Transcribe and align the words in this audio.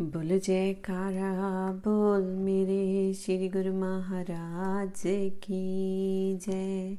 बोल 0.00 0.38
जयकारा, 0.38 1.72
बोल 1.72 2.22
मेरे 2.22 3.14
श्री 3.14 3.48
गुरु 3.48 3.72
महाराज 3.72 5.02
की 5.42 6.38
जय। 6.46 6.96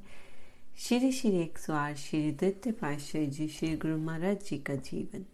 श्री 0.78 1.12
श्री 1.12 1.32
एक 1.32 1.58
सौ 1.58 1.74
आठ 1.74 1.96
श्री 1.96 2.32
द्वितीय 2.32 2.74
पातशाह 2.74 3.24
जी 3.24 3.48
श्री 3.48 3.76
गुरु 3.76 3.98
महाराज 3.98 4.38
जी 4.50 4.58
का 4.58 4.76
जीवन। 4.76 5.26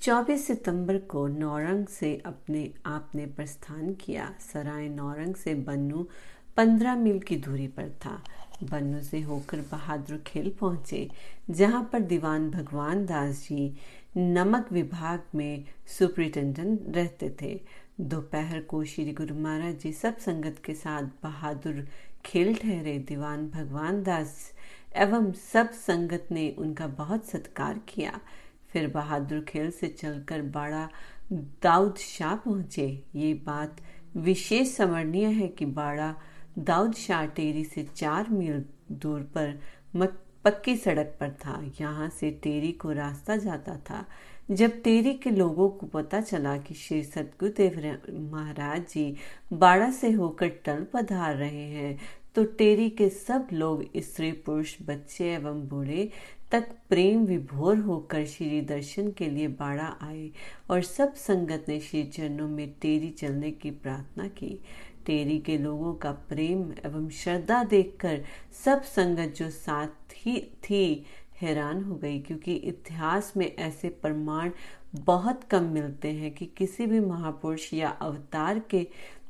24 0.00 0.46
सितंबर 0.46 0.98
को 0.98 1.26
नौरंग 1.26 1.86
से 1.86 2.22
अपने, 2.26 2.74
आपने 2.86 3.26
प्रस्थान 3.26 3.94
किया। 3.94 4.34
सराय 4.52 4.88
नौरंग 4.88 5.34
से 5.34 5.54
बन्नू 5.54 6.08
15 6.56 6.96
मील 6.96 7.18
की 7.18 7.36
दूरी 7.36 7.66
पर 7.66 7.88
था। 7.88 8.22
बन्नू 8.62 9.00
से 9.00 9.20
होकर 9.20 9.60
बहादुर 9.60 10.18
खेल 10.26 10.50
पहुँचे, 10.60 11.10
जहाँ 11.50 11.90
पर 11.92 12.00
दीवान 12.00 12.50
भगवान 12.50 13.06
दास 13.06 13.34
जी 13.34 13.76
नमक 14.16 14.72
विभाग 14.72 15.22
में 15.34 15.64
सुप्रिंटेंडेंट 15.98 16.96
रहते 16.96 17.30
थे। 17.42 17.60
दोपहर 18.00 18.60
को 18.60 18.84
श्री 18.84 19.12
गुरु 19.12 19.34
महाराज 19.34 19.78
जी 19.78 19.92
सब 19.92 20.16
संगत 20.16 20.56
के 20.64 20.74
साथ 20.74 21.02
बहादुर 21.22 21.86
खेल 22.24 22.54
ठहरे 22.54 22.98
दीवान 22.98 23.48
भगवान 23.48 24.02
दास 24.02 24.52
एवं 24.96 25.32
सब 25.32 25.70
संगत 25.70 26.28
ने 26.30 26.48
उनका 26.58 26.86
बहुत 26.86 27.24
सत्कार 27.24 27.80
किया। 27.88 28.20
फिर 28.72 28.88
बहादुर 28.88 29.40
खेल 29.40 29.70
से 29.70 29.88
चलकर 29.88 30.42
बाड़ा 30.42 30.88
दाऊद 31.62 31.96
शाह 31.96 32.34
पहुँचे। 32.34 33.02
ये 33.14 33.32
बात 33.34 33.80
विशेष 34.16 34.76
स्मरणीय 34.76 35.26
है 35.26 35.48
कि 35.48 35.66
बाड़ा 35.66 36.14
दाऊद 36.58 36.94
शाह 36.94 37.26
टेरी 37.26 37.64
से 37.64 37.82
चार 37.96 38.28
मील 38.28 38.64
दूर 38.92 39.20
पर 39.34 39.58
पक्की 40.44 40.76
सड़क 40.76 41.14
पर 41.20 41.30
था। 41.30 41.62
यहाँ 41.80 42.08
से 42.10 42.30
टेरी 42.42 42.72
को 42.72 42.92
रास्ता 42.92 43.36
जाता 43.36 43.76
था। 43.90 44.04
जब 44.50 44.80
टेरी 44.82 45.12
के 45.14 45.30
लोगों 45.30 45.68
को 45.68 45.86
पता 45.86 46.20
चला 46.20 46.56
कि 46.58 46.74
श्री 46.74 47.02
सतगुरुदेव 47.02 48.28
महाराज 48.32 48.80
जी 48.80 49.14
बाड़ा 49.52 49.90
से 49.90 50.10
होकर 50.10 50.48
टल 50.64 50.86
पधार 50.94 51.36
रहे 51.36 51.66
हैं 51.68 51.98
तो 52.34 52.44
टेरी 52.44 52.88
के 52.90 53.08
सब 53.08 53.48
लोग, 53.52 53.84
स्त्री, 53.96 54.32
पुरुष, 54.32 54.76
बच्चे 54.82 55.32
एवं 55.34 55.66
बूढ़े 55.68 56.08
तक 56.52 56.70
प्रेम 56.88 57.24
विभोर 57.24 57.76
होकर 57.76 58.24
श्री 58.26 58.60
दर्शन 58.60 59.10
के 59.10 59.28
लिए 59.30 59.48
बाड़ा 59.48 59.86
आए 60.02 60.30
और 60.70 60.82
सब 60.82 61.14
संगत 61.14 61.64
ने 61.68 61.78
श्री 61.80 62.02
चरणों 62.04 62.48
में 62.48 62.68
टेरी 62.80 63.10
चलने 63.10 63.50
की 63.50 63.70
प्रार्थना 63.70 64.26
की। 64.28 64.58
टेरी 65.06 65.38
के 65.38 65.56
लोगों 65.58 65.94
का 65.94 66.12
प्रेम 66.28 66.62
एवं 66.86 67.08
श्रद्धा 67.10 67.62
देखकर 67.64 68.22
सब 68.64 68.82
संगत 68.82 69.34
जो 69.36 69.48
साथ 69.50 70.14
ही 70.16 70.38
थी 70.64 71.04
हैरान 71.40 71.82
हो 71.84 71.94
गई, 71.94 72.18
क्योंकि 72.20 72.54
इतिहास 72.54 73.32
में 73.36 73.54
ऐसे 73.56 73.88
प्रमाण 74.02 74.50
बहुत 74.94 75.44
कम 75.44 75.64
मिलते 75.64 76.12
हैं 76.12 76.30
कि 76.34 76.46
किसी 76.46 76.86
भी 76.86 77.00
महापुरुष 77.00 77.72
या 77.74 77.88
अवतार 77.88 78.58
के 78.70 78.86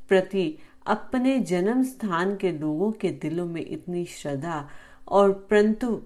प्रति 0.09 0.59
अपने 0.87 1.39
जन्म 1.41 1.83
स्थान 1.84 2.36
के 2.36 2.53
लोगों 2.53 2.91
के 2.92 3.11
दिलों 3.23 3.47
में 3.47 3.64
इतनी 3.67 4.05
श्रद्धा 4.05 4.69
और 5.09 5.33
परंतु 5.51 6.01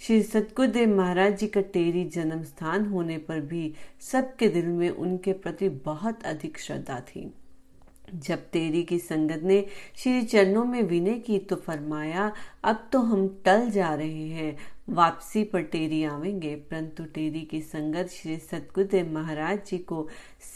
श्री 0.00 0.22
सतगुरुदेव 0.22 0.94
महाराज 0.96 1.38
जी 1.38 1.46
का 1.46 1.60
टेरी 1.60 2.04
जन्म 2.04 2.42
स्थान 2.42 2.86
होने 2.86 3.16
पर 3.18 3.40
भी 3.40 3.72
सबके 4.00 4.48
दिल 4.48 4.66
में 4.66 4.90
उनके 4.90 5.32
प्रति 5.32 5.68
बहुत 5.84 6.24
अधिक 6.24 6.58
श्रद्धा 6.58 7.00
थी। 7.00 7.32
जब 8.14 8.38
तेरी 8.38 8.82
की 8.82 8.98
संगत 8.98 9.40
ने 9.42 9.66
श्री 9.96 10.22
चरणों 10.22 10.64
में 10.64 10.82
विनय 10.82 11.18
की 11.18 11.38
तो 11.38 11.56
फरमाया, 11.56 12.32
अब 12.64 12.88
तो 12.92 12.98
हम 12.98 13.42
टल 13.44 13.70
जा 13.70 13.94
रहे 13.94 14.28
हैं। 14.28 14.56
वापसी 14.88 15.44
पर 15.44 15.62
टेरी 15.62 16.04
आवेंगे। 16.04 16.54
परंतु 16.54 17.04
टेरी 17.04 17.40
की 17.40 17.60
संगत 17.60 18.06
श्री 18.06 18.38
सतगुरुदेव 18.38 19.12
महाराज 19.12 19.66
जी 19.66 19.78
को 19.78 20.08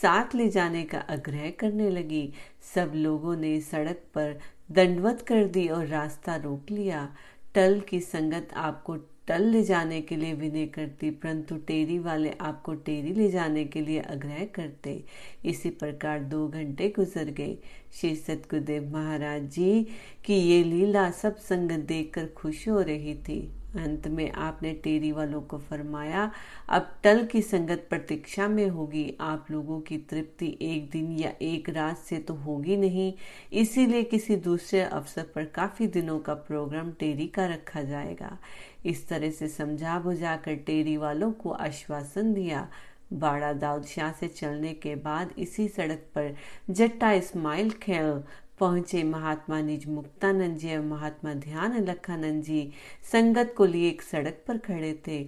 साथ 0.02 0.34
ले 0.34 0.48
जाने 0.48 0.84
का 0.84 0.98
आग्रह 0.98 1.50
करने 1.50 1.90
लगी। 1.90 2.32
सब 2.74 2.92
लोगों 2.94 3.36
ने 3.36 3.60
सड़क 3.60 4.02
पर 4.14 4.38
दंडवत 4.70 5.24
कर 5.28 5.44
दी 5.44 5.68
और 5.68 5.86
रास्ता 5.86 6.36
रोक 6.36 6.66
लिया। 6.70 7.14
टल 7.54 7.80
की 7.80 8.00
संगत 8.00 8.48
आपको 8.54 8.96
टल 9.28 9.42
ले 9.42 9.62
जाने 9.62 10.00
के 10.00 10.16
लिए 10.16 10.32
विनय 10.34 10.66
करती, 10.66 11.10
परंतु 11.10 11.56
टेरी 11.56 11.98
वाले 11.98 12.30
आपको 12.40 12.74
टेरी 12.74 13.12
ले 13.14 13.30
जाने 13.30 13.64
के 13.64 13.80
लिए 13.80 14.00
आग्रह 14.00 14.44
करते। 14.54 15.02
इसी 15.44 15.70
प्रकार 15.70 16.20
दो 16.24 16.46
घंटे 16.48 16.88
गुजर 16.88 17.30
गए। 17.30 17.56
श्री 17.92 18.14
सतगुरुदेव 18.16 18.90
महाराज 18.92 19.48
जी 19.50 19.86
की 20.24 20.34
ये 20.34 20.62
लीला 20.64 21.10
सब 21.12 21.36
संगत 21.38 21.86
देखकर 21.88 22.26
खुश 22.36 22.68
हो 22.68 22.80
रही 22.80 23.14
थी। 23.18 23.40
अंत 23.76 24.08
में 24.08 24.32
आपने 24.32 24.72
टेरी 24.72 25.12
वालों 25.12 25.40
को 25.40 25.58
फरमाया, 25.58 26.32
अब 26.68 26.94
टल 27.02 27.26
की 27.26 27.42
संगत 27.42 27.86
प्रतीक्षा 27.90 28.48
में 28.48 28.68
होगी। 28.68 29.16
आप 29.20 29.46
लोगों 29.50 29.80
की 29.80 29.98
तृप्ति 29.98 30.58
एक 30.62 30.90
दिन 30.90 31.12
या 31.12 31.32
एक 31.42 31.68
रात 31.68 31.98
से 31.98 32.18
तो 32.18 32.34
होगी 32.34 32.76
नहीं। 32.76 33.12
इसीलिए 33.52 34.02
किसी 34.02 34.36
दूसरे 34.36 34.80
अवसर 34.80 35.22
पर 35.34 35.44
काफ़ी 35.44 35.86
दिनों 35.86 36.18
का 36.18 36.34
प्रोग्राम 36.34 36.92
टेरी 36.92 37.26
का 37.26 37.46
रखा 37.46 37.82
जाएगा। 37.82 38.38
इस 38.86 39.08
तरह 39.08 39.30
से 39.30 39.48
समझा 39.48 39.98
बुझाकर 39.98 40.54
टेरी 40.54 40.96
वालों 40.96 41.32
को 41.32 41.50
आश्वासन 41.50 42.34
दिया। 42.34 42.68
बाड़ा 43.12 43.52
दाऊद 43.52 43.84
शाह 43.84 44.12
से 44.12 44.28
चलने 44.28 44.72
के 44.72 44.94
बाद 44.94 45.30
इसी 45.38 45.68
सड़क 45.68 46.06
पर 46.14 46.34
जट्टा 46.70 47.12
इस्माइल 47.12 47.70
खेल 47.70 48.22
पहुँचे 48.62 49.02
महात्मा 49.02 49.60
निज 49.60 49.86
मुक्तानंद 49.88 50.56
जी 50.58 50.74
और 50.74 50.82
महात्मा 50.86 51.32
ध्यान 51.36 51.76
लखानंद 51.84 52.42
जी 52.42 52.70
संगत 53.12 53.54
को 53.56 53.64
लिए 53.66 53.88
एक 53.88 54.02
सड़क 54.02 54.42
पर 54.48 54.58
खड़े 54.58 54.92
थे। 55.06 55.22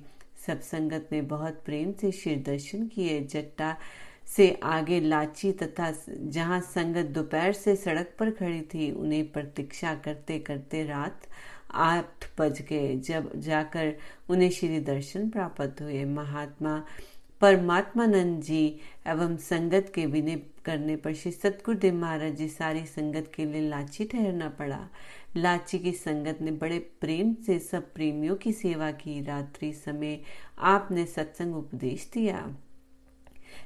सब 0.46 0.60
संगत 0.62 1.08
ने 1.12 1.20
बहुत 1.30 1.62
प्रेम 1.64 1.92
से 1.92 2.10
शिर 2.12 2.42
दर्शन 2.46 2.86
किए। 2.86 3.20
जट्टा 3.22 3.76
से 4.26 4.48
आगे 4.64 5.00
लाची 5.00 5.50
तथा 5.52 5.92
जहाँ 6.08 6.60
संगत 6.60 7.10
दोपहर 7.14 7.52
से 7.52 7.74
सड़क 7.76 8.14
पर 8.18 8.30
खड़ी 8.30 8.60
थी, 8.64 8.90
उन्हें 8.92 9.30
प्रतीक्षा 9.32 9.94
करते 9.94 10.38
करते 10.38 10.84
रात 10.84 11.26
आठ 11.72 12.26
बज 12.38 12.60
गए, 12.62 12.94
जब 12.98 13.30
जाकर 13.40 13.94
उन्हें 14.28 14.50
श्री 14.50 14.80
दर्शन 14.82 15.28
प्राप्त 15.30 15.82
हुए। 15.82 16.04
महात्मा 16.04 16.82
परमात्मानंद 17.44 18.43
जी 18.43 18.81
एवं 19.06 19.37
संगत 19.37 19.93
के 19.94 20.06
विनय 20.06 20.41
करने 20.65 20.97
पर 20.97 21.15
श्री 21.15 21.32
सतगुरुदेव 21.32 21.94
महाराज 21.94 22.37
जी 22.37 22.49
सारी 22.49 22.84
संगत 22.87 23.31
के 23.34 23.44
लिए 23.44 23.69
लाची 23.69 24.05
ठहरना 24.05 24.49
पड़ा। 24.49 24.88
लाची 25.37 25.78
की 25.78 25.93
संगत 25.93 26.38
ने 26.41 26.50
बड़े 26.50 26.78
प्रेम 26.78 27.34
से 27.34 27.59
सब 27.59 27.93
प्रेमियों 27.94 28.37
की 28.37 28.53
सेवा 28.53 28.91
की। 28.91 29.25
रात्रि 29.25 29.72
समय 29.72 30.21
आपने 30.59 31.06
सत्संग 31.06 31.56
उपदेश 31.56 32.10
दिया। 32.15 32.56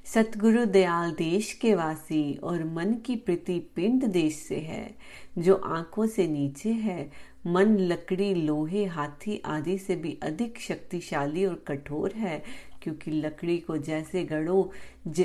सतगुरु 0.04 0.64
दयाल 0.64 1.12
देश 1.12 1.52
के 1.52 1.74
वासी 1.74 2.34
और 2.34 2.64
मन 2.64 2.94
की 2.94 3.16
प्रीति 3.16 3.58
पिंड 3.76 4.04
देश 4.04 4.34
से 4.34 4.56
है, 4.56 4.94
जो 5.38 5.54
आँखों 5.54 6.06
से 6.06 6.28
नीचे 6.28 6.72
है। 6.72 7.10
मन 7.46 7.78
लकड़ी, 7.78 8.34
लोहे, 8.34 8.84
हाथी 8.84 9.42
आदि 9.44 9.78
से 9.78 9.96
भी 9.96 10.18
अधिक 10.22 10.60
शक्तिशाली 10.60 11.44
और 11.44 11.64
कठोर 11.68 12.12
है 12.12 12.42
क्योंकि 12.82 13.10
लकड़ी 13.10 13.58
को 13.58 13.76
जैसे 13.76 14.24
गढ़ो 14.24 14.72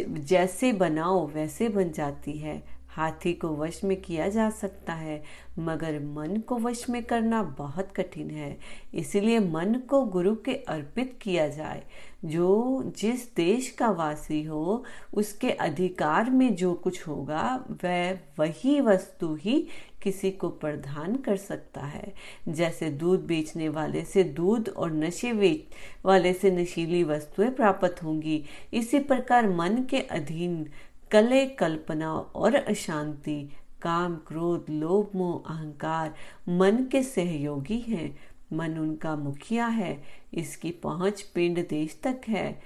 जैसे 0.10 0.74
बनाओ, 0.74 1.28
वैसे 1.28 1.70
बन 1.70 1.92
जाती 1.92 2.32
है। 2.32 2.84
हाथी 2.90 3.34
को 3.34 3.48
वश 3.48 3.84
में 3.84 4.02
किया 4.02 4.30
जा 4.30 4.50
सकता 4.50 4.94
है, 4.94 5.24
मगर 5.60 6.00
मन 6.00 6.38
को 6.38 6.58
वश 6.58 6.90
में 6.90 7.04
करना 7.04 7.44
बहुत 7.44 7.92
कठिन 7.92 8.30
है। 8.30 8.58
इसलिए 8.94 9.40
मन 9.40 9.76
को 9.90 10.06
गुरु 10.06 10.36
के 10.36 10.54
अर्पित 10.54 11.20
किया 11.22 11.48
जाए। 11.48 11.84
जो, 12.26 12.84
जिस 12.98 13.36
देश 13.36 13.70
का 13.70 13.90
वासी 13.90 14.44
हो, 14.44 14.84
उसके 15.14 15.50
अधिकार 15.50 16.30
में 16.30 16.56
जो 16.56 16.74
कुछ 16.74 17.08
होगा, 17.08 17.66
वह, 17.84 18.14
वही 18.14 18.82
वस्तु 18.82 19.36
ही 19.36 19.68
किसी 20.04 20.32
को 20.32 20.50
प्रदान 20.50 21.16
कर 21.16 21.38
सकता 21.38 21.82
है। 21.82 22.14
जैसे 22.48 22.90
दूध 22.90 23.26
बेचने 23.26 23.70
वाले 23.70 24.06
से 24.06 24.24
दूध 24.24 24.70
और 24.70 24.92
नशे 24.92 25.34
बेच, 25.34 25.74
वाले 26.06 26.34
से 26.34 26.52
नशीली 26.52 27.04
वस्तुएँ 27.04 27.50
प्राप्त 27.50 28.04
होंगी। 28.04 28.44
इसी 28.74 29.00
प्रकार 29.00 29.50
मन 29.50 29.86
के 29.90 30.00
अधीन 30.00 30.68
कले, 31.12 31.46
कल्पना 31.46 32.14
और 32.14 32.56
अशांति, 32.56 33.50
काम, 33.82 34.16
क्रोध, 34.16 34.66
लोभ, 34.70 35.18
मोह, 35.18 35.54
अहंकार 35.54 36.16
मन 36.50 36.88
के 36.92 37.04
सहयोगी 37.04 37.80
हैं। 37.80 38.20
मन 38.54 38.78
उनका 38.78 39.16
मुखिया 39.16 39.68
है। 39.68 40.04
इसकी 40.34 40.72
पहुँच 40.72 41.22
पिंड 41.22 41.68
देश 41.70 42.00
तक 42.04 42.22
है। 42.28 42.62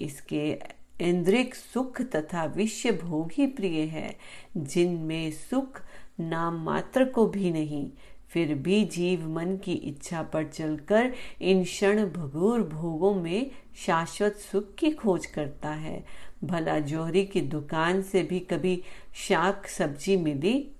इसके 0.00 0.58
इंद्रिक 1.00 1.54
सुख 1.54 2.02
तथा 2.02 2.44
विश्व 2.44 2.92
भोग 2.92 3.30
प्रिय 3.40 3.80
है। 3.80 4.16
जिनमें 4.56 5.30
सुख 5.30 5.82
नाम 6.20 6.62
मात्र 6.64 7.04
को 7.04 7.26
भी 7.26 7.50
नहीं। 7.50 7.90
फिर 8.28 8.54
भी 8.54 8.84
जीव 8.84 9.28
मन 9.28 9.56
की 9.56 9.72
इच्छा 9.72 10.22
पर 10.22 10.44
चलकर 10.44 11.12
इन 11.40 11.64
क्षण 11.64 12.04
भगूर 12.06 12.62
भोगों 12.62 13.14
में 13.14 13.50
शाश्वत 13.76 14.36
सुख 14.36 14.74
की 14.74 14.90
खोज 14.90 15.26
करता 15.26 15.70
है। 15.70 16.04
भला 16.44 16.78
जोहरी 16.78 17.24
की 17.24 17.40
दुकान 17.40 18.02
से 18.02 18.22
भी 18.22 18.40
कभी 18.40 18.82
शाक 19.14 19.66
सब्ज़ी 19.66 20.16
मिली? 20.16 20.70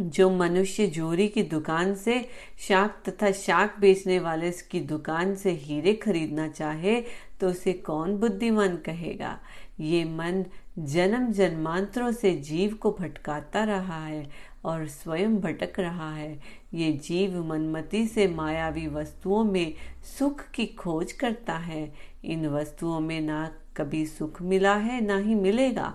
जो 0.00 0.30
मनुष्य 0.30 0.86
जोरी 0.86 1.28
की 1.28 1.42
दुकान 1.42 1.94
से 1.94 2.28
शाक 2.58 3.02
तथा 3.08 3.30
शाक 3.32 3.76
बेचने 3.80 4.18
वाले 4.18 4.50
की 4.50 4.80
दुकान 4.80 5.34
से 5.34 5.50
हीरे 5.50 5.94
खरीदना 5.94 6.48
चाहे 6.48 7.00
तो 7.40 7.48
उसे 7.48 7.72
कौन 7.72 8.16
बुद्धिमान 8.16 8.76
कहेगा? 8.76 9.38
ये 9.80 10.04
मन 10.04 10.44
जन्म 10.78 11.32
जन्मांतरों 11.32 12.12
से 12.12 12.34
जीव 12.34 12.74
को 12.74 12.96
भटकाता 13.00 13.64
रहा 13.64 14.04
है। 14.06 14.30
और 14.64 14.86
स्वयं 14.86 15.40
भटक 15.40 15.80
रहा 15.80 16.14
है। 16.14 16.40
ये 16.74 16.92
जीव 16.92 17.44
मनमति 17.44 18.06
से 18.06 18.28
मायावी 18.28 18.86
वस्तुओं 18.86 19.44
में 19.44 19.74
सुख 20.18 20.50
की 20.50 20.66
खोज 20.66 21.12
करता 21.12 21.54
है। 21.54 21.94
इन 22.24 22.46
वस्तुओं 22.46 23.00
में 23.00 23.20
ना 23.20 23.52
कभी 23.76 24.06
सुख 24.06 24.42
मिला 24.42 24.74
है, 24.74 25.00
ना 25.00 25.16
ही 25.16 25.34
मिलेगा। 25.34 25.94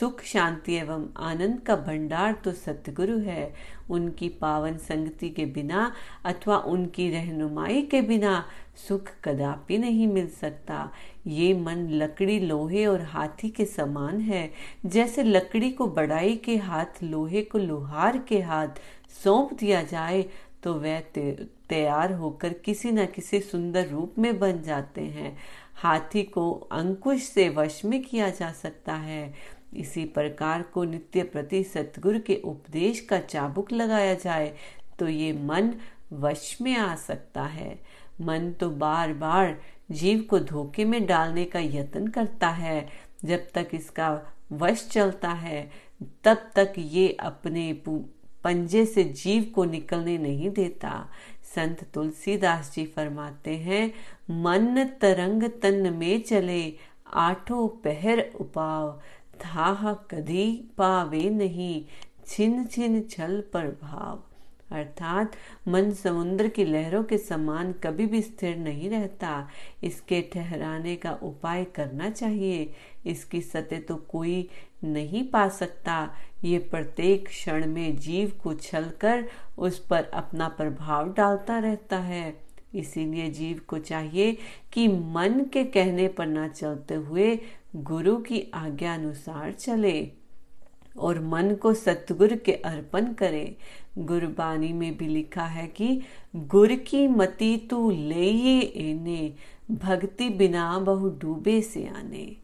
सुख, 0.00 0.22
शांति 0.22 0.74
एवं 0.74 1.06
आनंद 1.16 1.60
का 1.60 1.76
भंडार 1.76 2.32
तो 2.32 2.52
सतगुरु 2.52 3.18
है। 3.18 3.54
उनकी 3.90 4.28
पावन 4.28 4.76
संगति 4.76 5.30
के 5.30 5.46
बिना 5.46 5.92
अथवा 6.24 6.56
उनकी 6.56 7.10
रहनुमाई 7.10 7.82
के 7.82 8.02
बिना 8.02 8.44
सुख 8.88 9.08
कदापि 9.24 9.78
नहीं 9.78 10.06
मिल 10.06 10.28
सकता। 10.28 10.92
ये 11.26 11.52
मन 11.54 11.86
लकड़ी 11.92 12.38
लोहे 12.40 12.84
और 12.86 13.02
हाथी 13.02 13.48
के 13.50 13.64
समान 13.64 14.20
है। 14.20 14.50
जैसे 14.86 15.22
लकड़ी 15.22 15.70
को 15.70 15.86
बड़ाई 15.88 16.36
के 16.36 16.56
हाथ, 16.56 17.02
लोहे 17.02 17.42
को 17.42 17.58
लोहार 17.58 18.18
के 18.18 18.40
हाथ 18.40 18.80
सौंप 19.24 19.52
दिया 19.54 19.82
जाए 19.82 20.24
तो 20.62 20.74
वह 20.74 21.00
तैयार 21.68 22.12
होकर 22.12 22.52
किसी 22.54 22.90
न 22.90 23.04
किसी 23.06 23.40
सुंदर 23.40 23.88
रूप 23.88 24.14
में 24.18 24.38
बन 24.38 24.60
जाते 24.62 25.00
हैं। 25.00 25.36
हाथी 25.74 26.22
को 26.24 26.50
अंकुश 26.72 27.22
से 27.22 27.48
वश 27.48 27.80
में 27.84 28.02
किया 28.02 28.28
जा 28.30 28.50
सकता 28.52 28.94
है। 28.94 29.32
इसी 29.74 30.04
प्रकार 30.04 30.62
को 30.62 30.84
नित्य 30.84 31.22
प्रति 31.22 31.62
सतगुरु 31.64 32.20
के 32.20 32.40
उपदेश 32.44 33.00
का 33.00 33.18
चाबुक 33.20 33.72
लगाया 33.72 34.14
जाए 34.14 34.52
तो 34.98 35.08
ये 35.08 35.32
मन 35.32 35.72
वश 36.12 36.56
में 36.62 36.76
आ 36.76 36.94
सकता 36.96 37.42
है। 37.42 37.78
मन 38.20 38.50
तो 38.52 38.70
बार 38.70 39.12
बार 39.14 39.56
जीव 39.90 40.20
को 40.30 40.38
धोखे 40.38 40.84
में 40.84 41.06
डालने 41.06 41.44
का 41.44 41.58
यत्न 41.58 42.06
करता 42.08 42.48
है। 42.48 42.88
जब 43.24 43.46
तक 43.54 43.68
इसका 43.74 44.22
वश 44.52 44.88
चलता 44.92 45.30
है, 45.30 45.70
तब 46.24 46.50
तक 46.56 46.72
ये 46.78 47.16
अपने 47.20 47.82
पंजे 48.44 48.84
से 48.86 49.04
जीव 49.04 49.44
को 49.54 49.64
निकलने 49.64 50.18
नहीं 50.18 50.50
देता। 50.50 51.08
संत 51.54 51.84
तुलसीदास 51.94 52.72
जी 52.74 52.86
फरमाते 52.86 53.56
हैं, 53.56 53.92
मन 54.30 54.84
तरंग 55.00 55.42
तन 55.42 55.94
में 55.94 56.22
चले, 56.22 56.76
आठों 57.06 57.68
पहर 57.68 58.30
उपाव। 58.40 59.00
था 59.40 59.92
कदी 60.10 60.70
पावे 60.78 61.30
नहीं, 61.30 61.84
छिन 62.26 62.64
छिन 62.64 63.02
छल 63.02 63.44
पर 63.52 63.66
भाव। 63.82 64.29
अर्थात 64.72 65.36
मन 65.68 65.90
समुद्र 65.92 66.48
की 66.48 66.64
लहरों 66.64 67.04
के 67.04 67.18
समान 67.18 67.72
कभी 67.72 68.06
भी 68.06 68.22
स्थिर 68.22 68.56
नहीं 68.56 68.90
रहता। 68.90 69.48
इसके 69.82 70.20
ठहराने 70.34 70.96
का 70.96 71.12
उपाय 71.22 71.64
करना 71.64 72.10
चाहिए। 72.10 72.72
इसकी 73.06 73.40
सतह 73.40 73.80
तो 73.80 73.96
कोई 73.96 74.48
नहीं 74.84 75.28
पा 75.28 75.48
सकता। 75.48 76.14
ये 76.44 76.58
प्रत्येक 76.58 77.28
क्षण 77.28 77.66
में 77.66 77.96
जीव 77.96 78.38
को 78.42 78.54
छल 78.54 78.90
कर 79.00 79.24
उस 79.58 79.78
पर 79.86 80.04
अपना 80.04 80.48
प्रभाव 80.48 81.12
डालता 81.12 81.58
रहता 81.58 81.98
है। 81.98 82.50
इसीलिए 82.74 83.30
जीव 83.30 83.60
को 83.68 83.78
चाहिए 83.78 84.36
कि 84.72 84.88
मन 84.88 85.44
के 85.52 85.64
कहने 85.64 86.08
पर 86.08 86.26
ना 86.26 86.48
चलते 86.48 86.94
हुए 86.94 87.38
गुरु 87.76 88.16
की 88.16 88.50
आज्ञा 88.54 88.94
अनुसार 88.94 89.52
चले। 89.52 90.12
और 91.00 91.20
मन 91.20 91.54
को 91.54 91.74
सतगुरु 91.74 92.36
के 92.44 92.52
अर्पण 92.52 93.12
करे। 93.12 93.56
गुरबानी 93.98 94.72
में 94.72 94.96
भी 94.96 95.06
लिखा 95.06 95.44
है 95.44 95.66
कि, 95.66 96.00
गुर 96.36 96.74
की 96.74 97.08
मति 97.08 97.66
तू 97.70 97.90
ले 97.90 98.60
एने, 98.60 99.34
भक्ति 99.70 100.28
बिना 100.28 100.78
बहु 100.78 101.08
डूबे 101.08 101.62
से 101.62 101.86
आने 101.86 102.36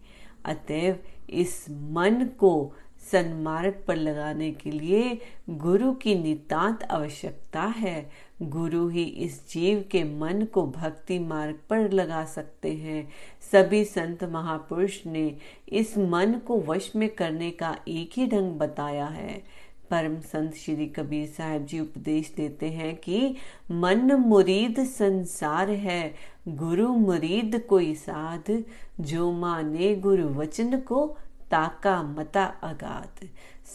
अतएव 0.45 0.99
इस 1.31 1.67
मन 1.71 2.29
को 2.39 2.73
सन्मार्ग 3.13 3.75
पर 3.89 3.97
लगाने 3.97 4.51
के 4.51 4.71
लिए 4.71 5.19
गुरु 5.51 5.93
की 5.93 6.15
नितांत 6.15 6.83
आवश्यकता 6.83 7.63
है। 7.63 8.11
गुरु 8.43 8.89
ही 8.89 9.03
इस 9.03 9.51
जीव 9.51 9.85
के 9.91 10.05
मन 10.05 10.43
को 10.55 10.67
भक्ति 10.67 11.19
मार्ग 11.19 11.59
पर 11.71 11.93
लगा 11.93 12.25
सकते 12.25 12.73
हैं। 12.73 13.09
सभी 13.53 13.85
संत 13.85 14.25
महापुरुष 14.25 15.07
ने 15.07 15.37
इस 15.69 15.99
मन 15.99 16.33
को 16.33 16.61
वश 16.61 16.93
में 16.97 17.09
करने 17.09 17.51
का 17.51 17.79
एक 17.89 18.11
ही 18.17 18.27
ढंग 18.27 18.53
बताया 18.53 19.07
है। 19.07 19.45
परम 19.91 20.21
संत 20.21 20.55
श्री 20.55 20.87
कबीर 20.87 21.27
साहब 21.27 21.67
जी 21.67 21.81
उपदेश 21.81 22.33
देते 22.37 22.71
हैं 22.71 22.97
कि 22.97 23.37
मन 23.71 24.13
मुरीद 24.13 24.85
संसार 24.85 25.71
है, 25.71 26.15
गुरु 26.49 26.89
मुरीद 26.89 27.63
कोई 27.69 27.95
साध, 27.95 28.65
जो 29.01 29.33
माने 29.33 29.95
गुरु 29.95 30.29
वचन 30.29 30.81
को 30.81 31.17
ताका 31.51 32.03
मता 32.03 32.45
अगाध। 32.45 33.29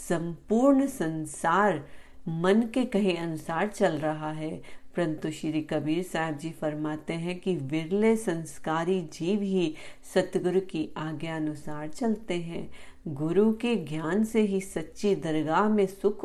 संपूर्ण 0.09 0.87
संसार 0.87 1.87
मन 2.27 2.61
के 2.73 2.85
कहे 2.85 3.15
अनुसार 3.17 3.67
चल 3.67 3.91
रहा 3.91 4.31
है। 4.31 4.61
परंतु 4.95 5.31
श्री 5.31 5.61
कबीर 5.61 6.03
साहब 6.03 6.37
जी 6.37 6.49
फरमाते 6.51 7.13
हैं 7.13 7.39
कि 7.39 7.55
विरले 7.55 8.15
संस्कारी 8.15 9.01
जीव 9.01 9.41
ही 9.41 9.75
सतगुरु 10.13 10.61
की 10.61 10.89
आज्ञा 10.97 11.35
अनुसार 11.35 11.87
चलते 11.87 12.33
हैं। 12.33 12.69
गुरु 13.07 13.53
के 13.53 13.75
ज्ञान 13.75 14.23
से 14.23 14.41
ही 14.41 14.61
सच्ची 14.61 15.15
दरगाह 15.15 15.69
में 15.69 15.85
सुख 15.85 16.23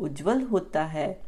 उज्जवल 0.00 0.42
होता 0.42 0.84
है। 0.84 1.20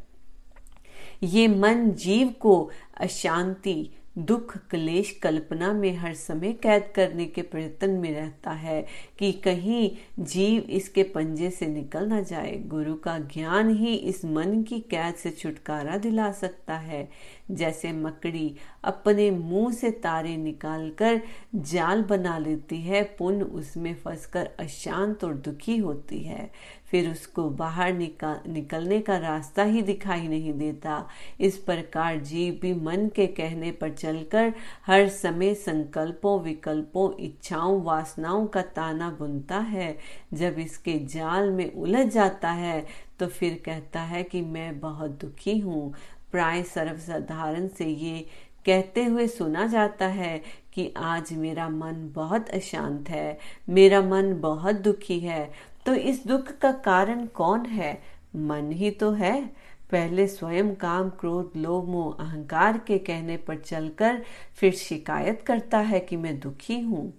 ये 1.22 1.48
मन 1.48 1.90
जीव 1.90 2.28
को 2.40 2.70
अशांति 2.96 3.90
दुख, 4.18 4.56
क्लेश, 4.56 5.10
कल्पना 5.22 5.72
में 5.72 5.96
हर 5.96 6.14
समय 6.14 6.52
कैद 6.52 6.92
करने 6.94 7.26
के 7.26 7.42
प्रयत्न 7.42 7.90
में 7.90 8.12
रहता 8.12 8.50
है 8.50 8.86
कि 9.18 9.32
कहीं 9.32 9.90
जीव 10.18 10.62
इसके 10.62 11.02
पंजे 11.02 11.50
से 11.50 11.66
निकल 11.66 12.06
ना 12.06 12.20
जाए। 12.20 12.56
गुरु 12.56 12.94
का 12.94 13.18
ज्ञान 13.18 13.70
ही 13.70 13.94
इस 13.94 14.24
मन 14.24 14.62
की 14.62 14.80
कैद 14.80 15.14
से 15.14 15.30
छुटकारा 15.30 15.96
दिला 15.96 16.32
सकता 16.32 16.76
है। 16.76 17.08
जैसे 17.52 17.92
मकड़ी 17.92 18.54
अपने 18.84 19.30
मुँह 19.30 19.72
से 19.72 19.90
तारे 20.02 20.36
निकालकर 20.36 21.20
जाल 21.54 22.02
बना 22.02 22.36
लेती 22.38 22.80
है 22.82 23.02
पुण्य 23.18 23.44
उसमें 23.44 23.94
फंसकर 23.94 24.48
अशांत 24.60 25.24
और 25.24 25.34
दुखी 25.34 25.76
होती 25.78 26.18
है। 26.18 26.50
फिर 26.90 27.10
उसको 27.10 27.48
बाहर 27.50 27.92
निकाल 27.92 28.40
निकलने 28.48 29.00
का 29.00 29.16
रास्ता 29.18 29.62
ही 29.62 29.82
दिखाई 29.82 30.26
नहीं 30.28 30.52
देता। 30.54 31.06
इस 31.40 31.56
प्रकार 31.58 32.18
जीव 32.20 32.58
भी 32.62 32.72
मन 32.74 33.08
के 33.16 33.26
कहने 33.28 33.70
पर 33.72 33.92
चलकर 33.92 34.52
हर 34.86 35.08
समय 35.08 35.54
संकल्पों, 35.54 36.40
विकल्पों, 36.40 37.10
इच्छाओं, 37.18 37.82
वासनाओं 37.82 38.46
का 38.46 38.62
ताना 38.62 39.10
बुनता 39.10 39.58
है। 39.58 39.96
जब 40.34 40.58
इसके 40.58 40.98
जाल 41.06 41.50
में 41.50 41.72
उलझ 41.72 42.06
जाता 42.06 42.50
है 42.50 42.84
तो 43.18 43.26
फिर 43.28 43.60
कहता 43.64 44.00
है 44.02 44.22
कि 44.22 44.40
मैं 44.42 44.78
बहुत 44.80 45.10
दुखी 45.20 45.58
हूँ। 45.58 45.92
प्राय 46.32 46.62
सर्वसाधारण 46.62 47.68
से 47.68 47.86
ये 47.86 48.26
कहते 48.66 49.04
हुए 49.04 49.26
सुना 49.26 49.66
जाता 49.66 50.06
है 50.06 50.42
कि 50.72 50.94
आज 50.96 51.32
मेरा 51.32 51.68
मन 51.68 52.10
बहुत 52.14 52.48
अशांत 52.48 53.10
है, 53.10 53.38
मेरा 53.68 54.00
मन 54.00 54.40
बहुत 54.40 54.74
दुखी 54.74 55.20
है। 55.20 55.52
तो 55.86 55.94
इस 55.94 56.26
दुख 56.26 56.58
का 56.58 56.72
कारण 56.72 57.26
कौन 57.26 57.66
है? 57.66 58.02
मन 58.36 58.72
ही 58.72 58.90
तो 58.90 59.10
है। 59.12 59.50
पहले 59.90 60.26
स्वयं 60.26 60.74
काम, 60.74 61.08
क्रोध, 61.08 61.52
लोभ, 61.56 61.88
मोह, 61.88 62.24
अहंकार 62.24 62.78
के 62.78 62.98
कहने 62.98 63.36
पर 63.36 63.56
चलकर 63.56 64.22
फिर 64.54 64.72
शिकायत 64.72 65.42
करता 65.42 65.78
है 65.78 66.00
कि 66.00 66.16
मैं 66.16 66.40
दुखी 66.40 66.80
हूँ। 66.80 67.12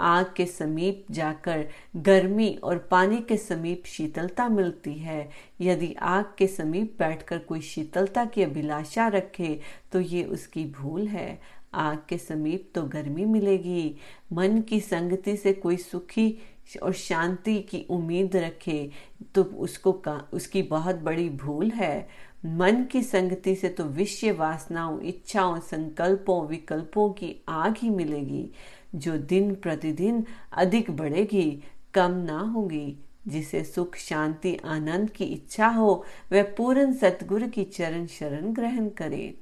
आग 0.00 0.32
के 0.36 0.46
समीप 0.46 1.04
जाकर 1.10 1.66
गर्मी 1.96 2.48
और 2.64 2.78
पानी 2.90 3.20
के 3.20 3.36
समीप 3.36 3.86
शीतलता 3.86 4.48
मिलती 4.48 4.94
है। 4.94 5.28
यदि 5.60 5.94
आग 5.94 6.32
के 6.38 6.46
समीप 6.46 6.96
बैठकर 6.98 7.38
कोई 7.38 7.60
शीतलता 7.60 8.24
की 8.24 8.42
अभिलाषा 8.42 9.08
रखे 9.08 9.58
तो 9.92 10.00
ये 10.00 10.24
उसकी 10.24 10.64
भूल 10.72 11.06
है। 11.08 11.40
आग 11.74 11.98
के 12.08 12.18
समीप 12.18 12.70
तो 12.74 12.82
गर्मी 12.84 13.24
मिलेगी। 13.24 13.94
मन 14.32 14.60
की 14.60 14.80
संगति 14.80 15.36
से 15.36 15.52
कोई 15.52 15.76
सुखी 15.76 16.36
और 16.82 16.92
शांति 16.92 17.58
की 17.60 17.84
उम्मीद 17.90 18.36
रखे 18.36 18.90
तो 19.34 19.42
उसको 19.42 19.92
का, 19.92 20.22
उसकी 20.32 20.62
बहुत 20.62 20.96
बड़ी 20.96 21.28
भूल 21.30 21.70
है। 21.70 22.08
मन 22.46 22.84
की 22.84 23.02
संगति 23.02 23.54
से 23.54 23.68
तो 23.68 23.84
विषय 23.84 24.32
वासनाओं, 24.32 25.00
इच्छाओं, 25.00 25.58
संकल्पों, 25.60 26.46
विकल्पों 26.46 27.08
की 27.10 27.34
आग 27.48 27.76
ही 27.78 27.90
मिलेगी। 27.90 28.50
जो 28.94 29.18
दिन 29.18 29.54
प्रतिदिन 29.54 30.26
अधिक 30.52 30.90
बढ़ेगी, 30.90 31.62
कम 31.94 32.10
ना 32.10 32.40
होगी। 32.40 32.98
जिसे 33.28 33.64
सुख, 33.64 33.96
शांति, 33.96 34.58
आनंद 34.64 35.10
की 35.10 35.24
इच्छा 35.24 35.68
हो, 35.68 36.04
वह 36.32 36.42
पूर्ण 36.42 36.92
सतगुरु 36.92 37.48
की 37.48 37.64
चरण 37.64 38.06
शरण 38.06 38.52
ग्रहण 38.52 38.88
करे। 38.88 39.34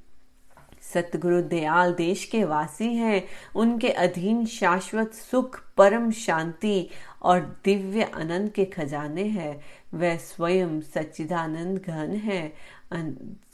सतगुरु 0.95 1.43
दयाल 1.43 1.93
देश 1.93 2.25
के 2.25 2.45
वासी 2.45 2.95
हैं। 2.95 3.26
उनके 3.57 3.88
अधीन 3.88 4.47
शाश्वत 4.47 5.12
सुख, 5.12 5.61
परम 5.76 6.11
शांति 6.11 6.88
और 7.23 7.61
दिव्य 7.64 8.02
आनंद 8.02 8.50
के 8.50 8.64
खजाने 8.64 9.25
हैं। 9.25 9.61
वह 9.95 10.16
स्वयं 10.18 10.80
सच्चिदानंद 10.85 11.78
घन 11.78 12.14
है। 12.16 12.42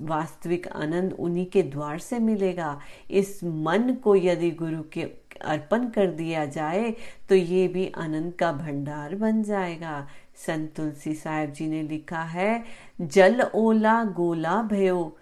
वास्तविक 0.02 0.66
आनंद 0.68 1.12
उन्हीं 1.12 1.46
के 1.46 1.62
द्वार 1.64 1.98
से 1.98 2.18
मिलेगा। 2.18 2.78
इस 3.10 3.38
मन 3.44 3.94
को 3.94 4.14
यदि 4.16 4.50
गुरु 4.52 4.82
के 4.92 5.02
अर्पण 5.42 5.88
कर 5.88 6.10
दिया 6.12 6.44
जाए 6.46 6.94
तो 7.28 7.34
ये 7.34 7.66
भी 7.68 7.86
आनंद 7.96 8.32
का 8.32 8.52
भंडार 8.52 9.14
बन 9.14 9.42
जाएगा। 9.42 10.06
संत 10.36 10.72
तुलसी 10.76 11.14
साहेब 11.14 11.52
जी 11.52 11.66
ने 11.68 11.82
लिखा 11.82 12.22
है, 12.22 12.64
जल 13.00 13.42
ओला 13.54 14.02
गोला 14.04 14.62
भयो, 14.62 15.16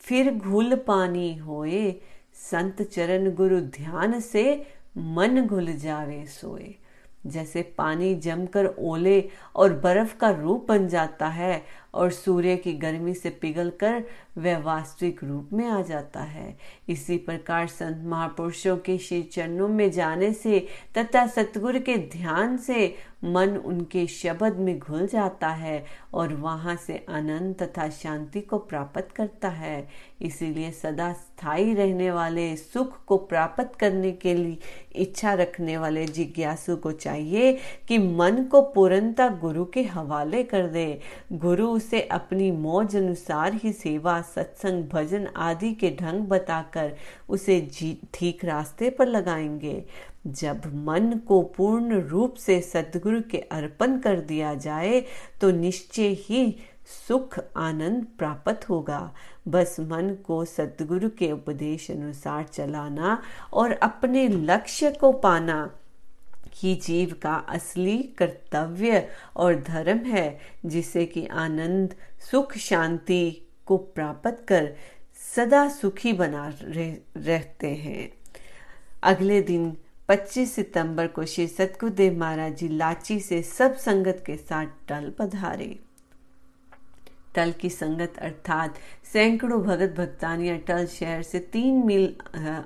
फिर 0.00 0.32
घुल 0.32 0.74
पानी 0.86 1.34
होए। 1.36 1.90
संत 2.42 2.82
चरण 2.84 3.30
गुरु 3.34 3.60
ध्यान 3.60 4.18
से 4.20 4.44
मन 4.96 5.40
घुल 5.40 5.72
जावे 5.74 6.24
सोए। 6.30 6.74
जैसे 7.26 7.62
पानी 7.78 8.14
जमकर 8.14 8.66
ओले 8.78 9.28
और 9.54 9.72
बर्फ़ 9.74 10.16
का 10.16 10.30
रूप 10.30 10.66
बन 10.68 10.88
जाता 10.88 11.28
है 11.28 11.64
और 11.94 12.10
सूर्य 12.10 12.56
की 12.56 12.72
गर्मी 12.72 13.14
से 13.14 13.30
पिघलकर 13.30 14.04
वह 14.38 14.58
वास्तविक 14.58 15.24
रूप 15.24 15.50
में 15.52 15.66
आ 15.66 15.82
जाता 15.82 16.20
है। 16.20 16.56
इसी 16.88 17.16
प्रकार 17.16 17.66
संत 17.66 18.04
महापुरुषों 18.04 18.76
के 18.76 18.98
श्री 18.98 19.22
चरणों 19.22 19.68
में 19.68 19.90
जाने 19.90 20.32
से 20.32 20.66
तथा 20.98 21.26
सतगुरु 21.26 21.80
के 21.80 21.96
ध्यान 21.96 22.56
से 22.56 22.94
मन 23.24 23.56
उनके 23.56 24.06
शब्द 24.06 24.56
में 24.56 24.78
घुल 24.78 25.06
जाता 25.06 25.48
है 25.48 25.84
और 26.14 26.34
वहाँ 26.34 26.76
से 26.76 27.06
आनंद 27.08 27.54
तथा 27.54 27.88
शांति 27.88 28.40
को 28.40 28.58
प्राप्त 28.58 29.08
करता 29.16 29.48
है। 29.48 29.88
इसीलिए 30.22 30.70
सदा 30.70 31.12
स्थायी 31.12 31.74
रहने 31.74 32.10
वाले, 32.10 32.56
सुख 32.56 33.04
को 33.04 33.16
प्राप्त 33.16 33.72
करने 33.80 34.12
के 34.12 34.34
लिए 34.34 34.58
इच्छा 34.96 35.32
रखने 35.34 35.76
वाले 35.76 36.06
जिज्ञासु 36.06 36.76
को 36.76 36.92
चाहिए 36.92 37.58
कि 37.88 37.98
मन 37.98 38.44
को 38.44 38.62
पूर्णता 38.62 39.28
गुरु 39.28 39.64
के 39.64 39.82
हवाले 39.82 40.42
कर 40.42 40.66
दे। 40.66 41.00
गुरु 41.32 41.68
उसे 41.68 42.00
अपनी 42.00 42.50
मौज 42.50 42.96
अनुसार 42.96 43.54
ही 43.54 43.72
सेवा, 43.72 44.20
सत्संग, 44.20 44.84
भजन 44.84 45.26
आदि 45.36 45.72
के 45.72 45.96
ढंग 46.00 46.20
बताकर 46.20 46.96
उसे 47.28 47.68
ठीक 48.14 48.44
रास्ते 48.44 48.90
पर 48.90 49.06
लगाएँगे। 49.06 49.84
जब 50.26 50.62
मन 50.74 51.12
को 51.28 51.42
पूर्ण 51.42 52.00
रूप 52.00 52.34
से 52.34 52.60
सदगुरु 52.60 53.20
के 53.30 53.38
अर्पण 53.38 53.98
कर 53.98 54.20
दिया 54.20 54.54
जाए 54.54 55.04
तो 55.40 55.50
निश्चय 55.50 56.08
ही 56.08 56.58
सुख 57.08 57.38
आनंद 57.56 58.06
प्राप्त 58.18 58.68
होगा। 58.68 59.14
बस 59.48 59.76
मन 59.80 60.16
को 60.26 60.44
सदगुरु 60.44 61.08
के 61.08 61.32
उपदेश 61.32 61.90
अनुसार 61.90 62.44
चलाना 62.44 63.22
और 63.52 63.72
अपने 63.72 64.28
लक्ष्य 64.28 64.90
को 64.90 65.12
पाना 65.12 65.70
ही 66.54 66.74
जीव 66.74 67.14
का 67.22 67.34
असली 67.34 67.98
कर्तव्य 67.98 69.08
और 69.36 69.62
धर्म 69.62 69.98
है 69.98 70.38
जिसे 70.66 71.06
कि 71.06 71.26
आनंद 71.26 71.94
सुख 72.30 72.56
शांति 72.56 73.42
को 73.66 73.76
प्राप्त 73.76 74.44
कर 74.48 74.74
सदा 75.36 75.68
सुखी 75.68 76.12
बना 76.12 76.52
रह, 76.62 76.96
रहते 77.16 77.74
हैं। 77.74 78.12
अगले 79.02 79.40
दिन 79.42 79.76
25 80.08 80.46
सितंबर 80.46 81.06
को 81.06 81.24
श्री 81.24 81.46
सतगुरुदेव 81.48 82.18
महाराज 82.18 82.56
जी 82.56 82.68
लाची 82.68 83.18
से 83.20 83.42
सब 83.42 83.76
संगत 83.76 84.22
के 84.26 84.36
साथ 84.36 84.66
टल 84.88 85.12
पधारे। 85.18 85.78
टल 87.34 87.52
की 87.52 87.70
संगत 87.70 88.18
अर्थात 88.18 88.74
सैकड़ों 89.12 89.60
भगत 89.62 89.94
भक्तानियाँ 89.96 90.58
टल 90.58 90.86
शहर 90.86 91.22
से 91.22 91.38
तीन 91.52 91.82
मील 91.86 92.14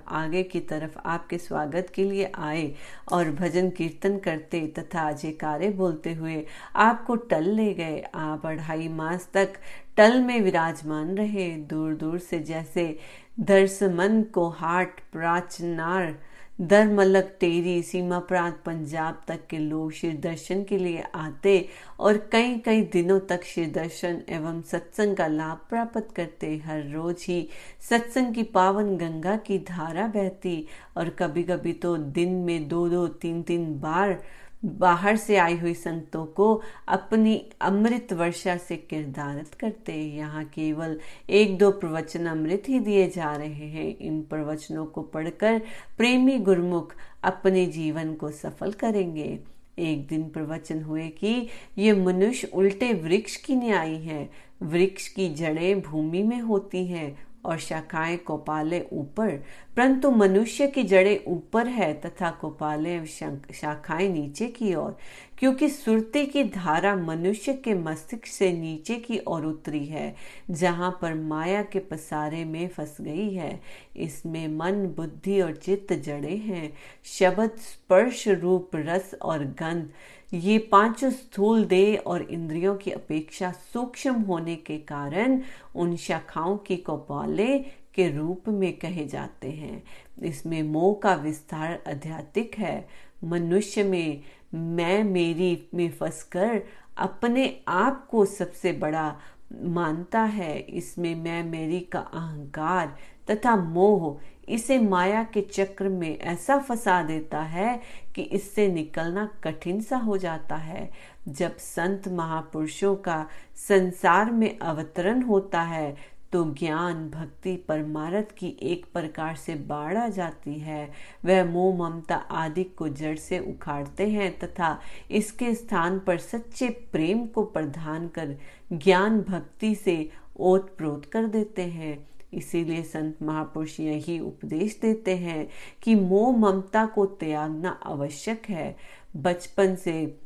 आगे 0.08 0.42
की 0.42 0.60
तरफ़ 0.60 0.98
आपके 1.06 1.38
स्वागत 1.38 1.90
के 1.94 2.04
लिए 2.04 2.30
आए 2.38 2.72
और 3.12 3.30
भजन 3.32 3.70
कीर्तन 3.70 4.18
करते 4.18 4.66
तथा 4.78 5.10
जयकारे 5.12 5.70
बोलते 5.72 6.14
हुए 6.14 6.44
आपको 6.76 7.16
टल 7.30 7.50
ले 7.50 7.72
गए। 7.74 8.04
आप 8.14 8.46
अढ़ाई 8.46 8.88
मास 8.88 9.28
तक 9.34 9.58
टल 9.96 10.22
में 10.22 10.40
विराजमान 10.40 11.16
रहे। 11.16 11.50
दूर 11.56 11.94
दूर 11.94 12.18
से 12.20 12.38
जैसे 12.40 12.98
दर्शमन 13.40 14.22
को 14.24 14.48
हाट 14.50 15.00
प्राचनार 15.12 16.18
दरमलक 16.60 17.36
टेरी 17.40 17.82
सीमा 17.82 18.18
प्रांत 18.18 18.56
पंजाब 18.66 19.20
तक 19.28 19.46
के 19.50 19.58
लोग 19.58 19.92
श्री 19.92 20.10
दर्शन 20.12 20.62
के 20.64 20.78
लिए 20.78 21.04
आते 21.14 21.68
और 22.00 22.16
कई 22.32 22.56
कई 22.58 22.82
दिनों 22.82 23.18
तक 23.20 23.44
श्री 23.44 23.64
दर्शन 23.66 24.20
एवं 24.28 24.60
सत्संग 24.62 25.16
का 25.16 25.26
लाभ 25.26 25.60
प्राप्त 25.68 26.08
करते। 26.16 26.56
हर 26.56 26.82
रोज 26.86 27.24
ही 27.28 27.48
सत्संग 27.88 28.34
की 28.34 28.42
पावन 28.42 28.96
गंगा 28.96 29.36
की 29.36 29.58
धारा 29.58 30.06
बहती 30.06 30.66
और 30.96 31.08
कभी 31.08 31.42
कभी 31.42 31.72
तो 31.72 31.96
दिन 31.96 32.34
में 32.44 32.68
दो 32.68 32.88
दो 32.88 33.06
तीन 33.22 33.42
तीन 33.42 33.72
बार 33.80 34.20
बाहर 34.64 35.16
से 35.16 35.36
आई 35.36 35.56
हुई 35.56 35.74
संतों 35.74 36.24
को 36.26 36.62
अपनी 36.88 37.50
अमृत 37.60 38.12
वर्षा 38.12 38.56
से 38.56 38.76
किरदारत 38.76 39.54
करते 39.54 39.92
यहाँ 39.92 40.44
केवल 40.44 40.98
एक 41.30 41.58
दो 41.58 41.70
प्रवचन 41.70 42.26
अमृत 42.26 42.62
ही 42.68 42.80
दिए 42.80 43.08
जा 43.08 43.36
रहे 43.36 43.68
हैं। 43.68 43.98
इन 43.98 44.22
प्रवचनों 44.22 44.86
को 44.86 45.02
पढ़कर 45.02 45.60
प्रेमी 45.98 46.38
गुरमुख 46.38 46.94
अपने 47.22 47.66
जीवन 47.66 48.14
को 48.14 48.30
सफल 48.30 48.72
करेंगे। 48.72 49.38
एक 49.78 50.06
दिन 50.06 50.28
प्रवचन 50.28 50.82
हुए 50.82 51.08
कि 51.08 51.48
ये 51.78 51.92
मनुष्य 51.92 52.50
उल्टे 52.54 52.92
वृक्ष 52.92 53.36
की 53.36 53.54
न्यायी 53.54 53.98
है। 53.98 54.30
वृक्ष 54.62 55.08
की 55.08 55.28
जड़ें 55.34 55.80
भूमि 55.80 56.22
में 56.22 56.40
होती 56.40 56.86
हैं 56.86 57.18
और 57.44 57.58
शाखाएँ 57.58 58.16
कोपाले 58.16 58.86
ऊपर 58.92 59.42
परंतु 59.76 60.10
मनुष्य 60.10 60.66
की 60.66 60.82
जड़ें 60.82 61.24
ऊपर 61.26 61.66
है 61.68 61.92
तथा 62.00 62.30
कोपाले 62.30 63.04
शाखाएँ 63.06 64.08
नीचे 64.08 64.46
की 64.46 64.74
ओर, 64.74 64.96
क्योंकि 65.38 65.68
सुरती 65.68 66.24
की 66.26 66.42
धारा 66.44 66.94
मनुष्य 66.96 67.52
के 67.54 67.74
मस्तिष्क 67.74 68.26
से 68.26 68.52
नीचे 68.52 68.96
की 68.96 69.20
ओर 69.26 69.44
उतरी 69.44 69.84
है, 69.86 70.14
जहाँ 70.50 70.90
पर 71.02 71.14
माया 71.14 71.62
के 71.62 71.78
पसारे 71.78 72.44
में 72.44 72.68
फंस 72.68 72.96
गई 73.00 73.32
है। 73.34 73.60
इसमें 73.96 74.46
मन, 74.48 74.86
बुद्धि 74.96 75.40
और 75.40 75.54
चित्त 75.54 75.92
जड़े 75.94 76.36
हैं। 76.36 76.72
शब्द, 77.18 77.58
स्पर्श 77.58 78.28
रूप, 78.28 78.70
रस 78.76 79.14
और 79.22 79.44
गंध, 79.60 79.88
ये 80.34 80.58
पाँचों 80.72 81.10
स्थूल 81.10 81.64
देह 81.64 82.02
और 82.06 82.22
इंद्रियों 82.22 82.74
की 82.74 82.90
अपेक्षा 82.90 83.50
सूक्ष्म 83.72 84.20
होने 84.22 84.54
के 84.56 84.76
कारण 84.78 85.40
उन 85.74 85.96
शाखाओं 85.96 86.56
की 86.56 86.76
कौपाले 86.76 87.79
के 87.94 88.10
रूप 88.16 88.48
में 88.48 88.78
कहे 88.78 89.06
जाते 89.06 89.50
हैं। 89.50 89.82
इसमें 90.22 90.62
मोह 90.62 91.00
का 91.02 91.14
विस्तार 91.14 91.82
आध्यात्मिक 91.88 92.54
है। 92.58 92.88
मनुष्य 93.24 93.82
में, 93.82 94.22
मैं 94.54 95.04
मेरी 95.04 95.68
में 95.74 95.90
फंसकर 95.90 96.62
अपने 96.96 97.60
आप 97.68 98.06
को 98.10 98.24
सबसे 98.24 98.72
बड़ा 98.72 99.16
मानता 99.62 100.22
है। 100.22 100.58
इसमें 100.58 101.14
मैं, 101.14 101.44
मेरी 101.44 101.80
का 101.80 101.98
अहंकार 101.98 102.96
तथा 103.30 103.56
मोह, 103.56 104.20
इसे 104.48 104.78
माया 104.78 105.22
के 105.24 105.40
चक्र 105.40 105.88
में 105.88 106.18
ऐसा 106.18 106.58
फंसा 106.58 107.02
देता 107.02 107.40
है 107.40 107.80
कि 108.14 108.22
इससे 108.22 108.68
निकलना 108.68 109.26
कठिन 109.44 109.80
सा 109.80 109.96
हो 109.96 110.16
जाता 110.16 110.56
है। 110.56 110.90
जब 111.28 111.56
संत 111.56 112.08
महापुरुषों 112.08 112.96
का 112.96 113.26
संसार 113.54 114.30
में 114.30 114.58
अवतरण 114.58 115.22
होता 115.22 115.62
है 115.62 116.19
तो 116.32 116.44
ज्ञान, 116.54 117.10
भक्ति, 117.10 117.56
परमारथ 117.56 118.36
की 118.38 118.56
एक 118.62 118.86
प्रकार 118.92 119.36
से 119.36 119.54
बाढ़ 119.54 120.08
जाती 120.08 120.54
है। 120.54 120.92
वह 121.24 121.44
मोह, 121.44 121.76
ममता 121.76 122.16
आदि 122.16 122.64
को 122.64 122.88
जड़ 122.88 123.16
से 123.16 123.38
उखाड़ते 123.38 124.08
हैं 124.08 124.38
तथा 124.38 124.80
इसके 125.10 125.54
स्थान 125.54 125.98
पर 125.98 126.18
सच्चे 126.18 126.68
प्रेम 126.68 127.26
को 127.26 127.44
प्रधान 127.44 128.08
कर 128.08 128.36
ज्ञान, 128.72 129.20
भक्ति 129.20 129.74
से 129.74 130.10
ओत 130.36 130.74
प्रोत 130.76 131.04
कर 131.04 131.26
देते 131.26 131.62
हैं। 131.62 132.08
इसीलिए 132.34 132.82
संत 132.82 133.22
महापुरुष 133.22 133.80
यही 133.80 134.20
उपदेश 134.20 134.78
देते 134.82 135.16
हैं 135.16 135.48
कि 135.82 135.94
मोह, 135.94 136.36
ममता 136.36 136.86
को 136.86 137.06
त्यागना 137.06 137.80
आवश्यक 137.84 138.42
है। 138.48 138.76
बचपन 139.16 139.74
से 139.74 140.20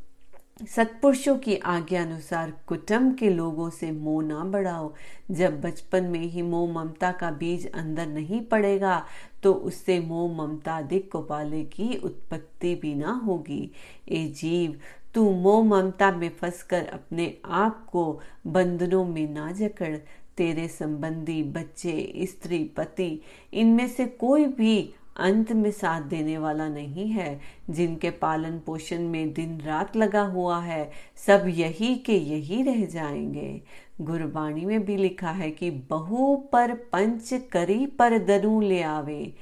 सत्पुरुषों 0.61 1.37
की 1.37 1.56
आज्ञा 1.56 2.02
अनुसार 2.02 2.52
कुटुंब 2.66 3.14
के 3.16 3.30
लोगों 3.30 3.68
से 3.70 3.90
मोह 3.92 4.23
ना 4.25 4.44
बढ़ाओ। 4.44 4.92
जब 5.30 5.61
बचपन 5.61 6.04
में 6.04 6.20
ही 6.20 6.42
मोह 6.42 6.73
ममता 6.73 7.11
का 7.12 7.30
बीज 7.30 7.66
अंदर 7.73 8.06
नहीं 8.06 8.40
पड़ेगा 8.42 9.02
तो 9.42 9.52
उससे 9.52 9.99
मोह 10.00 10.37
ममता 10.37 10.76
अधिक 10.78 11.11
कोपाले 11.12 11.62
की 11.64 11.96
उत्पत्ति 11.96 12.75
भी 12.75 12.94
ना 12.94 13.12
होगी। 13.25 13.70
ए 14.08 14.25
जीव, 14.37 14.78
तू 15.14 15.30
मोह 15.32 15.64
ममता 15.64 16.11
में 16.12 16.28
फंसकर 16.30 16.87
अपने 16.87 17.34
आप 17.44 17.87
को 17.87 18.20
बंधनों 18.46 19.04
में 19.04 19.28
ना 19.34 19.50
जकड़। 19.52 19.96
तेरे 20.37 20.68
संबंधी 20.68 21.42
बच्चे, 21.42 22.26
स्त्री, 22.26 22.64
पति, 22.76 23.20
इनमें 23.52 23.88
से 23.88 24.06
कोई 24.06 24.44
भी 24.46 24.94
अंत 25.16 25.52
में 25.52 25.71
साथ 25.71 26.02
देने 26.02 26.38
वाला 26.38 26.68
नहीं 26.68 27.09
है, 27.09 27.40
जिनके 27.71 28.11
पालन 28.11 28.59
पोषण 28.59 28.99
में 28.99 29.33
दिन 29.33 29.61
रात 29.61 29.97
लगा 29.97 30.23
हुआ 30.23 30.61
है, 30.61 30.90
सब 31.16 31.44
यही 31.49 31.97
के 31.97 32.14
यही 32.14 32.62
रह 32.62 32.87
जाएँगे। 32.87 33.62
गुरबाणी 34.00 34.64
में 34.64 34.85
भी 34.85 34.97
लिखा 34.97 35.30
है 35.30 35.50
कि 35.50 35.71
बहु 35.71 36.37
पर 36.37 36.75
पंच 36.75 37.49
करी 37.52 37.87
पर 37.87 38.18
दरू 38.18 38.61
ले 38.61 38.83
आवे, 38.83 39.35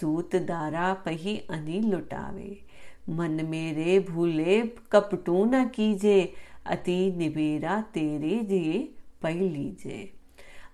सूत 0.00 0.36
दारा 0.36 0.94
पही 0.94 1.36
अनी 1.38 1.80
लुटावे। 1.80 2.62
मन 3.08 3.30
मेरे 3.30 4.00
भूले 4.00 4.62
कपटू 4.92 5.44
न 5.44 5.68
कीजे, 5.68 6.32
अति 6.66 7.14
निबेरा 7.16 7.80
तेरे 7.80 8.42
दिए 8.42 8.88
पह 9.22 9.34
लीजे। 9.34 10.12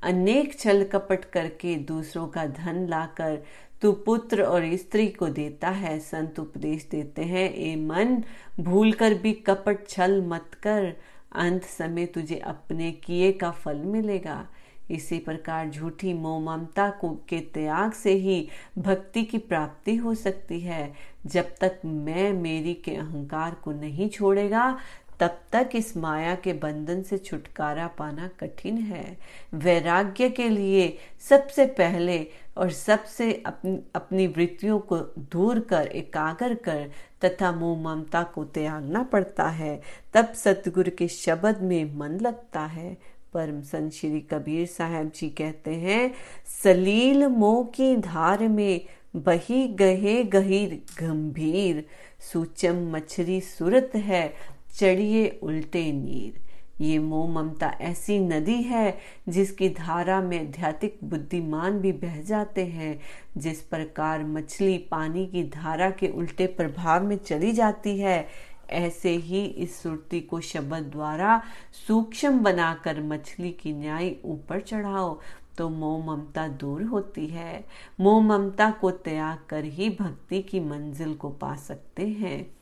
अनेक 0.03 0.59
छल 0.59 0.85
कपट 0.85 1.25
करके 1.25 1.77
दूसरों 1.77 2.29
का 2.29 2.47
धन 2.47 2.87
लाकर 2.89 3.43
तू 3.83 3.93
पुत्र 3.93 4.43
और 4.43 4.77
स्त्री 4.77 5.09
को 5.09 5.29
देता 5.29 5.69
है, 5.69 5.99
संत 5.99 6.39
उपदेश 6.39 6.89
देते 6.91 7.23
हैं। 7.23 7.55
ए 7.55 7.77
मन 7.77 8.25
भूल 8.61 8.93
कर 8.93 9.15
भी 9.15 9.33
कपट 9.33 9.89
छल 9.89 10.23
मत 10.23 10.51
कर। 10.63 10.97
अंत 11.33 11.65
समय 11.65 12.07
तुझे 12.07 12.39
अपने 12.39 12.93
किए 12.93 13.33
का 13.33 13.51
फल 13.51 13.77
मिलेगा। 13.77 14.49
इसी 14.91 15.19
प्रकार 15.19 15.71
झूठी 15.71 16.15
मोह 16.15 16.41
ममता 16.41 16.91
को, 16.91 17.11
के 17.29 17.41
त्याग 17.41 17.93
से 17.93 18.13
ही 18.13 18.49
भक्ति 18.79 19.23
की 19.23 19.39
प्राप्ति 19.39 19.97
हो 19.97 20.15
सकती 20.15 20.61
है। 20.61 20.93
जब 21.27 21.55
तक 21.61 21.81
मैं 21.85 22.33
मेरी 22.33 22.75
के 22.75 22.95
अहंकार 22.95 23.55
को 23.55 23.73
नहीं 23.73 24.09
छोड़ेगा 24.09 24.79
तब 25.23 25.39
तक 25.53 25.71
इस 25.75 25.97
माया 25.97 26.35
के 26.35 26.53
बंधन 26.53 27.03
से 27.03 27.19
छुटकारा 27.19 27.87
पाना 27.87 28.29
कठिन 28.41 28.79
है। 28.79 29.19
वैराग्य 29.55 30.29
के 30.29 30.49
लिए 30.49 30.99
सबसे 31.29 31.67
पहले 31.67 32.27
और 32.57 32.71
सबसे 32.71 33.43
अपनी 33.47 33.79
अपनी 33.95 34.27
वृत्तियों 34.27 34.79
को 34.79 34.99
दूर 35.33 35.61
कर, 35.61 35.87
एकाग्र 35.87 36.55
कर 36.55 36.91
तथा 37.25 37.53
मोह 37.53 37.79
ममता 37.83 38.23
को 38.23 38.45
त्यागना 38.45 39.03
पड़ता 39.03 39.49
है। 39.49 39.81
तब 40.15 40.33
सतगुरु 40.33 40.91
के 40.99 41.09
शब्द 41.09 41.63
में 41.63 41.97
मन 41.97 42.19
लगता 42.23 42.61
है। 42.61 42.97
परम 43.35 43.61
संत 43.61 43.93
श्री 43.93 44.21
कबीर 44.21 44.67
साहब 44.67 45.13
जी 45.15 45.29
कहते 45.29 45.71
हैं, 45.71 46.15
सलील 46.63 47.27
मोह 47.27 47.65
की 47.65 47.97
धार 47.97 48.49
में 48.49 48.81
बही 49.17 49.69
गहे 49.69 50.23
गहीर 50.25 50.75
गंभीर, 51.01 51.85
सूचम 52.33 52.91
मछली 52.93 53.41
सुरत 53.41 53.93
है 53.97 54.35
चढ़िए, 54.73 55.29
उल्टे 55.43 55.93
नीर। 55.93 56.41
ये 56.81 56.99
मोह 56.99 57.29
ममता 57.31 57.67
ऐसी 57.81 58.19
नदी 58.19 58.63
है, 58.63 58.99
जिसकी 59.29 59.69
धारा 59.69 60.21
में 60.21 60.39
आध्यात्मिक 60.41 60.99
बुद्धिमान 61.05 61.79
भी 61.79 61.93
बह 61.93 62.21
जाते 62.23 62.65
हैं, 62.67 63.01
जिस 63.37 63.61
प्रकार 63.63 64.25
मछली 64.25 64.79
पानी 64.91 65.27
की 65.27 65.43
धारा 65.45 65.91
के 65.91 66.09
उल्टे 66.09 66.47
प्रभाव 66.47 67.05
में 67.05 67.17
चली 67.17 67.53
जाती 67.53 67.99
है, 67.99 68.27
ऐसे 68.71 69.11
ही 69.11 69.45
इस 69.45 69.83
सुरती 69.83 70.21
को 70.21 70.41
शब्द 70.41 70.75
द्वारा 70.83 71.41
सूक्ष्म 71.87 72.39
बनाकर 72.39 73.01
मछली 73.03 73.51
की 73.51 73.73
न्याय 73.73 74.15
ऊपर 74.25 74.61
चढ़ाओ 74.61 75.19
तो 75.59 75.69
मोह 75.69 76.05
ममता 76.07 76.47
दूर 76.49 76.83
होती 76.83 77.27
है। 77.27 77.65
मोह 78.01 78.21
ममता 78.23 78.71
को 78.71 78.91
त्याग 78.91 79.39
कर 79.49 79.65
ही 79.65 79.89
भक्ति 79.91 80.43
की 80.43 80.61
मंजिल 80.61 81.15
को 81.15 81.29
पा 81.31 81.55
सकते 81.57 82.07
हैं। 82.09 82.62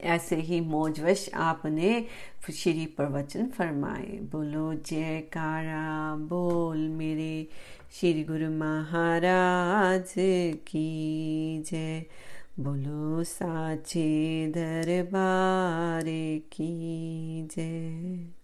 ऐसे 0.00 0.36
ही 0.36 0.60
मौजवश 0.60 1.30
आपने 1.34 2.06
श्री 2.54 2.86
प्रवचन 2.86 3.46
फरमाए। 3.46 4.18
बोलो, 4.22 4.74
जयकारा, 4.74 6.16
बोल 6.16 6.78
मेरे 6.78 7.48
श्री 7.92 8.24
गुरु 8.24 8.50
महाराज 8.50 10.14
की 10.56 11.62
जय। 11.66 12.04
बोलो, 12.60 13.24
साचे 13.24 14.46
दरबार 14.48 16.04
की 16.52 17.42
जय। 17.56 18.37